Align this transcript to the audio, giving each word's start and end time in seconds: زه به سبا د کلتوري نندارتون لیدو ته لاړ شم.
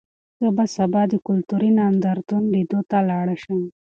زه 0.39 0.47
به 0.55 0.65
سبا 0.75 1.01
د 1.11 1.13
کلتوري 1.27 1.69
نندارتون 1.79 2.43
لیدو 2.53 2.79
ته 2.89 2.97
لاړ 3.09 3.27
شم. 3.43 3.59